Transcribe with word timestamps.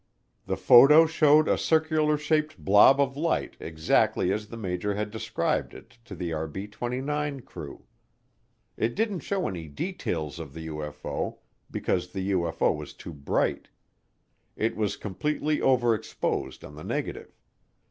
The 0.47 0.57
photo 0.57 1.05
showed 1.05 1.47
a 1.47 1.59
circular 1.59 2.17
shaped 2.17 2.57
blob 2.57 2.99
of 2.99 3.15
light 3.15 3.55
exactly 3.59 4.33
as 4.33 4.47
the 4.47 4.57
major 4.57 4.95
had 4.95 5.11
described 5.11 5.75
it 5.75 5.99
to 6.05 6.15
the 6.15 6.31
RB 6.31 6.71
29 6.71 7.41
crew. 7.41 7.85
It 8.77 8.95
didn't 8.95 9.19
show 9.19 9.47
any 9.47 9.67
details 9.67 10.39
of 10.39 10.55
the 10.55 10.65
UFO 10.69 11.37
because 11.69 12.07
the 12.13 12.31
UFO 12.31 12.75
was 12.75 12.93
too 12.95 13.13
bright; 13.13 13.69
it 14.55 14.75
was 14.75 14.97
completely 14.97 15.59
overexposed 15.59 16.65
on 16.67 16.73
the 16.73 16.83
negative. 16.83 17.39